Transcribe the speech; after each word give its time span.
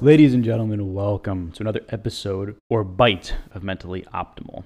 Ladies 0.00 0.32
and 0.32 0.42
gentlemen, 0.42 0.94
welcome 0.94 1.52
to 1.52 1.62
another 1.62 1.82
episode 1.90 2.56
or 2.70 2.82
byte 2.82 3.32
of 3.54 3.62
Mentally 3.62 4.02
Optimal. 4.14 4.64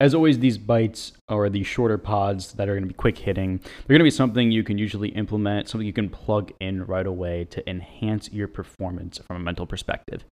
As 0.00 0.14
always, 0.16 0.40
these 0.40 0.58
bytes 0.58 1.12
are 1.28 1.48
the 1.48 1.62
shorter 1.62 1.96
pods 1.96 2.54
that 2.54 2.68
are 2.68 2.72
going 2.72 2.82
to 2.82 2.88
be 2.88 2.94
quick 2.94 3.18
hitting, 3.18 3.58
they're 3.58 3.96
going 3.96 4.00
to 4.00 4.04
be 4.04 4.10
something 4.10 4.50
you 4.50 4.64
can 4.64 4.76
usually 4.76 5.10
implement, 5.10 5.68
something 5.68 5.86
you 5.86 5.92
can 5.92 6.08
plug 6.08 6.52
in 6.58 6.84
right 6.86 7.06
away 7.06 7.44
to 7.50 7.70
enhance 7.70 8.32
your 8.32 8.48
performance 8.48 9.18
from 9.18 9.36
a 9.36 9.40
mental 9.40 9.66
perspective. 9.66 10.24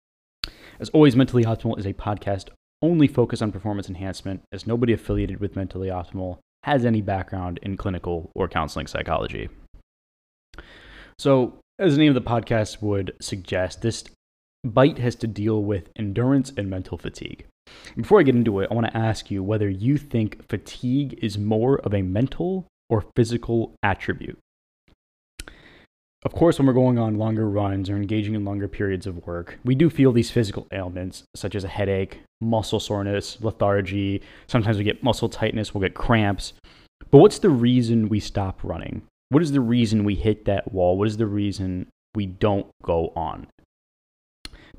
As 0.80 0.90
always, 0.90 1.16
Mentally 1.16 1.44
Optimal 1.44 1.78
is 1.78 1.86
a 1.86 1.94
podcast 1.94 2.50
only 2.82 3.08
focused 3.08 3.44
on 3.44 3.52
performance 3.52 3.90
enhancement, 3.90 4.42
as 4.52 4.66
nobody 4.66 4.92
affiliated 4.94 5.40
with 5.40 5.56
Mentally 5.56 5.90
Optimal 5.90 6.40
has 6.64 6.86
any 6.86 7.02
background 7.02 7.60
in 7.62 7.78
clinical 7.78 8.32
or 8.36 8.48
counseling 8.48 8.88
psychology. 8.88 9.50
So, 11.20 11.60
as 11.80 11.94
the 11.94 12.00
name 12.00 12.16
of 12.16 12.24
the 12.24 12.30
podcast 12.30 12.82
would 12.82 13.14
suggest, 13.22 13.82
this 13.82 14.04
byte 14.66 14.98
has 15.00 15.16
to 15.16 15.28
deal 15.28 15.64
with 15.64 15.90
endurance 15.96 16.52
and 16.56 16.70
mental 16.70 16.98
fatigue. 16.98 17.46
Before 17.96 18.20
I 18.20 18.24
get 18.24 18.36
into 18.36 18.60
it, 18.60 18.70
I 18.72 18.74
want 18.74 18.88
to 18.88 18.98
ask 18.98 19.32
you 19.32 19.44
whether 19.44 19.70
you 19.70 19.98
think 19.98 20.48
fatigue 20.48 21.20
is 21.22 21.38
more 21.38 21.80
of 21.80 21.94
a 21.94 22.02
mental 22.02 22.68
or 22.90 23.06
physical 23.16 23.76
attribute. 23.84 24.38
Of 26.26 26.32
course, 26.32 26.58
when 26.58 26.68
we're 26.68 26.74
going 26.74 26.98
on 26.98 27.18
longer 27.18 27.50
runs 27.50 27.90
or 27.90 27.98
engaging 27.98 28.34
in 28.34 28.46
longer 28.46 28.70
periods 28.70 29.06
of 29.06 29.26
work, 29.28 29.60
we 29.66 29.76
do 29.76 29.90
feel 29.90 30.14
these 30.14 30.32
physical 30.32 30.68
ailments 30.72 31.24
such 31.36 31.54
as 31.54 31.66
a 31.66 31.68
headache, 31.68 32.22
muscle 32.40 32.80
soreness, 32.80 33.38
lethargy. 33.42 34.22
Sometimes 34.48 34.78
we 34.78 34.86
get 34.86 35.04
muscle 35.04 35.28
tightness, 35.28 35.74
we'll 35.74 35.82
get 35.82 35.96
cramps. 35.96 36.54
But 37.12 37.20
what's 37.20 37.40
the 37.40 37.50
reason 37.50 38.10
we 38.10 38.20
stop 38.20 38.60
running? 38.64 39.04
What 39.30 39.44
is 39.44 39.52
the 39.52 39.62
reason 39.62 40.04
we 40.04 40.16
hit 40.16 40.46
that 40.46 40.72
wall? 40.72 40.98
What 40.98 41.08
is 41.08 41.18
the 41.18 41.28
reason 41.28 41.88
we 42.16 42.26
don't 42.26 42.68
go 42.84 43.12
on? 43.16 43.48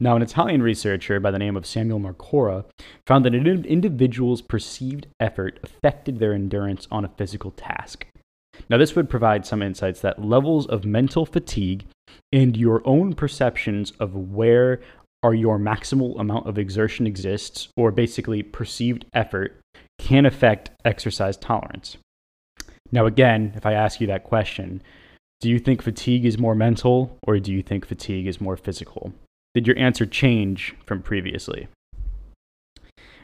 Now, 0.01 0.17
an 0.17 0.23
Italian 0.23 0.63
researcher 0.63 1.21
by 1.21 1.31
the 1.31 1.39
name 1.39 1.57
of 1.57 1.67
Samuel 1.67 2.01
Marcora 2.01 2.65
found 3.07 3.25
that 3.25 3.35
an 3.35 3.65
individual's 3.65 4.43
perceived 4.43 5.07
effort 5.21 5.61
affected 5.63 6.19
their 6.19 6.33
endurance 6.33 6.89
on 6.91 7.05
a 7.05 7.13
physical 7.17 7.53
task. 7.53 8.07
Now, 8.69 8.77
this 8.77 8.97
would 8.97 9.09
provide 9.09 9.47
some 9.47 9.63
insights 9.63 10.01
that 10.01 10.25
levels 10.25 10.67
of 10.67 10.85
mental 10.85 11.27
fatigue 11.27 11.85
and 12.33 12.57
your 12.57 12.83
own 12.85 13.15
perceptions 13.15 13.93
of 14.01 14.15
where 14.15 14.81
are 15.23 15.35
your 15.35 15.59
maximal 15.59 16.19
amount 16.21 16.47
of 16.47 16.59
exertion 16.59 17.07
exists, 17.07 17.69
or 17.77 17.91
basically 17.91 18.43
perceived 18.43 19.07
effort, 19.15 19.61
can 19.99 20.27
affect 20.27 20.71
exercise 20.85 21.37
tolerance. 21.37 21.97
Now, 22.95 23.07
again, 23.07 23.53
if 23.57 23.67
I 23.67 23.73
ask 23.73 24.01
you 24.01 24.07
that 24.07 24.23
question, 24.23 24.81
do 25.41 25.51
you 25.51 25.59
think 25.59 25.83
fatigue 25.83 26.25
is 26.25 26.39
more 26.39 26.55
mental 26.55 27.19
or 27.27 27.41
do 27.41 27.53
you 27.53 27.61
think 27.61 27.85
fatigue 27.85 28.29
is 28.29 28.41
more 28.41 28.57
physical? 28.57 29.13
Did 29.53 29.67
your 29.67 29.77
answer 29.77 30.07
change 30.07 30.77
from 30.87 31.03
previously? 31.03 31.67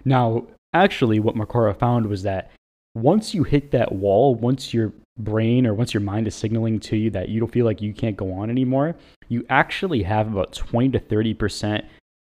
Now, 0.05 0.49
actually, 0.75 1.21
what 1.21 1.37
Marcora 1.37 1.79
found 1.79 2.09
was 2.09 2.25
that 2.25 2.51
once 2.97 3.33
you 3.33 3.45
hit 3.45 3.71
that 3.71 3.93
wall, 3.93 4.35
once 4.35 4.75
your 4.75 4.93
brain 5.17 5.65
or 5.69 5.73
once 5.73 5.95
your 5.95 6.01
mind 6.01 6.27
is 6.27 6.35
signaling 6.35 6.81
to 6.81 6.97
you 6.97 7.09
that 7.11 7.29
you 7.29 7.39
don't 7.39 7.53
feel 7.53 7.65
like 7.65 7.81
you 7.81 7.95
can't 7.95 8.17
go 8.17 8.33
on 8.33 8.51
anymore, 8.51 8.97
you 9.29 9.47
actually 9.49 10.03
have 10.03 10.27
about 10.27 10.53
20 10.53 10.89
to 10.89 10.99
30% 10.99 11.85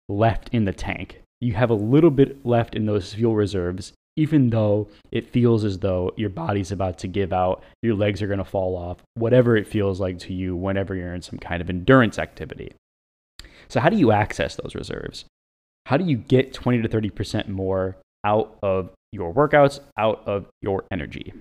left 0.09 0.47
in 0.52 0.66
the 0.66 0.73
tank. 0.73 1.23
You 1.39 1.53
have 1.53 1.72
a 1.72 1.73
little 1.73 2.12
bit 2.12 2.45
left 2.45 2.75
in 2.75 2.86
those 2.86 3.16
fuel 3.16 3.34
reserves, 3.34 3.94
even 4.15 4.49
though 4.49 4.89
it 5.11 5.29
feels 5.29 5.63
as 5.63 5.79
though 5.79 6.11
your 6.17 6.29
body's 6.29 6.71
about 6.71 6.97
to 6.99 7.07
give 7.07 7.31
out, 7.31 7.63
your 7.81 7.95
legs 7.95 8.21
are 8.21 8.27
going 8.27 8.39
to 8.39 8.45
fall 8.45 8.75
off, 8.75 8.97
whatever 9.15 9.55
it 9.55 9.67
feels 9.67 9.99
like 9.99 10.19
to 10.19 10.33
you 10.33 10.55
whenever 10.55 10.95
you're 10.95 11.13
in 11.13 11.21
some 11.21 11.39
kind 11.39 11.61
of 11.61 11.69
endurance 11.69 12.19
activity. 12.19 12.73
So, 13.67 13.79
how 13.79 13.89
do 13.89 13.97
you 13.97 14.11
access 14.11 14.55
those 14.55 14.75
reserves? 14.75 15.25
How 15.85 15.97
do 15.97 16.05
you 16.05 16.17
get 16.17 16.53
20 16.53 16.81
to 16.81 16.89
30% 16.89 17.47
more 17.47 17.97
out 18.23 18.57
of 18.61 18.91
your 19.11 19.33
workouts, 19.33 19.79
out 19.97 20.21
of 20.25 20.47
your 20.61 20.83
energy? 20.91 21.33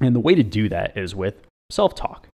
And 0.00 0.14
the 0.14 0.20
way 0.20 0.34
to 0.34 0.42
do 0.42 0.68
that 0.68 0.96
is 0.96 1.14
with 1.14 1.42
self 1.70 1.94
talk. 1.94 2.28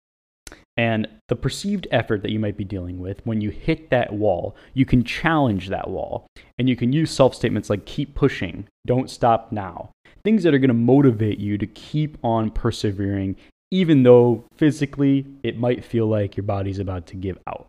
And 0.77 1.07
the 1.29 1.37
perceived 1.37 1.87
effort 1.91 2.23
that 2.23 2.33
you 2.33 2.41
might 2.41 2.57
be 2.57 2.65
dealing 2.65 2.99
with 2.99 3.25
when 3.25 3.41
you 3.41 3.51
hit 3.51 3.91
that 3.91 4.13
wall, 4.13 4.57
you 4.73 4.85
can 4.85 5.05
challenge 5.05 5.69
that 5.69 5.89
wall. 5.89 6.27
And 6.59 6.69
you 6.69 6.77
can 6.77 6.93
use 6.93 7.11
self 7.11 7.35
statements 7.35 7.71
like 7.71 7.85
keep 7.85 8.15
pushing, 8.15 8.67
don't 8.87 9.11
stop 9.11 9.53
now. 9.53 9.91
Things 10.25 10.43
that 10.43 10.55
are 10.55 10.59
going 10.59 10.69
to 10.69 10.75
motivate 10.75 11.39
you 11.39 11.59
to 11.59 11.67
keep 11.67 12.19
on 12.25 12.51
persevering, 12.51 13.37
even 13.71 14.03
though 14.03 14.45
physically 14.57 15.27
it 15.43 15.59
might 15.59 15.85
feel 15.85 16.07
like 16.07 16.37
your 16.37 16.45
body's 16.45 16.79
about 16.79 17.07
to 17.09 17.17
give 17.17 17.39
out. 17.47 17.67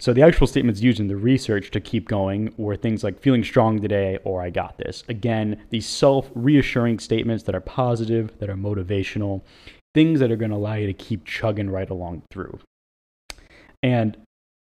So 0.00 0.14
the 0.14 0.22
actual 0.22 0.46
statements 0.46 0.80
used 0.80 0.98
in 0.98 1.08
the 1.08 1.16
research 1.16 1.70
to 1.72 1.80
keep 1.80 2.08
going 2.08 2.54
were 2.56 2.74
things 2.74 3.04
like 3.04 3.20
feeling 3.20 3.44
strong 3.44 3.80
today 3.80 4.18
or 4.24 4.40
I 4.40 4.48
got 4.48 4.78
this. 4.78 5.04
Again, 5.08 5.60
these 5.68 5.86
self 5.86 6.30
reassuring 6.34 7.00
statements 7.00 7.44
that 7.44 7.54
are 7.54 7.60
positive, 7.60 8.32
that 8.38 8.48
are 8.48 8.54
motivational, 8.54 9.42
things 9.94 10.20
that 10.20 10.30
are 10.30 10.36
going 10.36 10.50
to 10.50 10.56
allow 10.56 10.74
you 10.74 10.86
to 10.86 10.92
keep 10.92 11.24
chugging 11.24 11.70
right 11.70 11.90
along 11.90 12.22
through. 12.30 12.58
And 13.82 14.16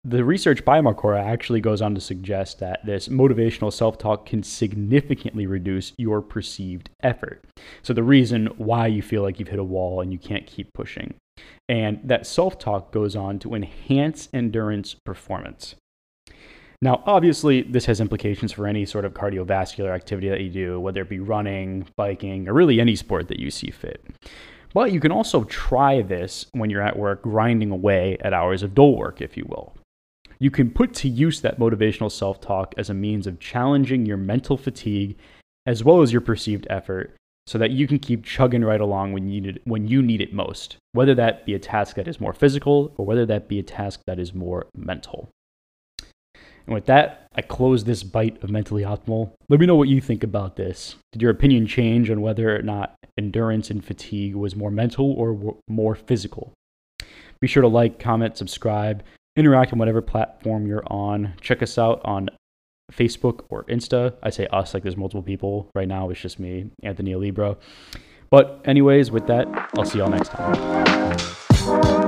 the 0.03 0.24
research 0.24 0.63
by 0.63 0.81
Marcora 0.81 1.24
actually 1.24 1.62
goes 1.62 1.81
on 1.81 1.96
to 1.96 2.02
suggest 2.02 2.59
that 2.59 2.86
this 2.86 3.08
motivational 3.08 3.74
self 3.74 3.97
talk 3.97 4.28
can 4.28 4.44
significantly 4.44 5.47
reduce 5.47 5.94
your 5.97 6.22
perceived 6.22 6.91
effort. 7.02 7.44
So, 7.81 7.91
the 7.94 8.03
reason 8.03 8.47
why 8.58 8.88
you 8.88 9.02
feel 9.02 9.24
like 9.24 9.40
you've 9.40 9.47
hit 9.47 9.59
a 9.59 9.63
wall 9.63 10.02
and 10.02 10.12
you 10.12 10.19
can't 10.19 10.46
keep 10.46 10.72
pushing. 10.74 11.16
And 11.68 12.00
that 12.03 12.28
self 12.28 12.59
talk 12.59 12.92
goes 12.92 13.16
on 13.16 13.40
to 13.40 13.56
enhance 13.56 14.30
endurance 14.31 14.94
performance. 14.94 15.75
Now, 16.81 17.02
obviously, 17.07 17.63
this 17.63 17.86
has 17.86 18.00
implications 18.00 18.52
for 18.52 18.68
any 18.68 18.86
sort 18.86 19.06
of 19.06 19.13
cardiovascular 19.13 19.90
activity 19.90 20.30
that 20.30 20.42
you 20.42 20.50
do, 20.50 20.80
whether 20.80 21.02
it 21.02 21.09
be 21.09 21.19
running, 21.19 21.88
biking, 21.97 22.47
or 22.47 22.53
really 22.53 22.80
any 22.80 22.96
sport 22.96 23.28
that 23.30 23.40
you 23.40 23.50
see 23.50 23.72
fit. 23.72 24.06
But 24.75 24.91
you 24.91 25.00
can 25.00 25.13
also 25.13 25.46
try 25.46 26.02
this 26.02 26.47
when 26.52 26.69
you're 26.69 26.81
at 26.81 27.00
work 27.00 27.22
grinding 27.22 27.72
away 27.72 28.18
at 28.19 28.34
hours 28.34 28.62
of 28.62 28.75
dull 28.75 28.97
work, 28.97 29.22
if 29.22 29.38
you 29.38 29.46
will. 29.47 29.74
You 30.38 30.52
can 30.52 30.69
put 30.69 30.94
to 30.96 31.08
use 31.08 31.40
that 31.40 31.58
motivational 31.58 32.12
self 32.12 32.41
talk 32.41 32.75
as 32.78 32.90
a 32.90 32.94
means 32.94 33.25
of 33.25 33.40
challenging 33.40 34.06
your 34.06 34.18
mental 34.18 34.58
fatigue 34.58 35.16
as 35.66 35.86
well 35.86 36.02
as 36.02 36.12
your 36.12 36.19
perceived 36.19 36.68
effort 36.69 37.16
so 37.47 37.58
that 37.58 37.72
you 37.72 37.88
can 37.88 38.00
keep 38.00 38.25
chugging 38.25 38.66
right 38.66 38.81
along 38.81 39.13
when 39.13 39.30
you 39.30 39.40
need 39.40 39.56
it, 39.56 39.62
when 39.63 39.88
you 39.88 40.02
need 40.02 40.19
it 40.19 40.34
most, 40.34 40.75
whether 40.92 41.16
that 41.16 41.46
be 41.46 41.53
a 41.53 41.59
task 41.59 41.96
that 41.96 42.09
is 42.09 42.19
more 42.19 42.34
physical 42.34 42.94
or 42.97 43.06
whether 43.06 43.25
that 43.25 43.47
be 43.47 43.59
a 43.59 43.63
task 43.63 44.02
that 44.07 44.19
is 44.19 44.34
more 44.34 44.68
mental. 44.75 45.30
And 46.67 46.73
with 46.73 46.85
that, 46.85 47.27
I 47.35 47.41
close 47.41 47.83
this 47.83 48.03
byte 48.03 48.43
of 48.43 48.49
Mentally 48.49 48.83
Optimal. 48.83 49.31
Let 49.49 49.59
me 49.59 49.65
know 49.65 49.75
what 49.75 49.89
you 49.89 50.01
think 50.01 50.23
about 50.23 50.55
this. 50.55 50.95
Did 51.11 51.21
your 51.21 51.31
opinion 51.31 51.67
change 51.67 52.09
on 52.09 52.21
whether 52.21 52.55
or 52.55 52.61
not 52.61 52.95
endurance 53.17 53.69
and 53.69 53.83
fatigue 53.83 54.35
was 54.35 54.55
more 54.55 54.71
mental 54.71 55.11
or 55.13 55.55
more 55.67 55.95
physical? 55.95 56.53
Be 57.39 57.47
sure 57.47 57.61
to 57.61 57.67
like, 57.67 57.99
comment, 57.99 58.37
subscribe, 58.37 59.03
interact 59.35 59.73
on 59.73 59.79
whatever 59.79 60.01
platform 60.01 60.65
you're 60.65 60.83
on. 60.87 61.33
Check 61.41 61.61
us 61.61 61.77
out 61.77 62.01
on 62.03 62.29
Facebook 62.91 63.45
or 63.49 63.65
Insta. 63.65 64.15
I 64.23 64.29
say 64.29 64.47
us 64.47 64.73
like 64.73 64.83
there's 64.83 64.97
multiple 64.97 65.23
people. 65.23 65.69
Right 65.75 65.87
now 65.87 66.09
it's 66.09 66.21
just 66.21 66.39
me, 66.39 66.71
Anthony 66.83 67.13
Alibro. 67.13 67.57
But, 68.31 68.61
anyways, 68.65 69.11
with 69.11 69.27
that, 69.27 69.47
I'll 69.77 69.85
see 69.85 69.99
y'all 69.99 70.09
next 70.09 70.29
time. 70.29 72.04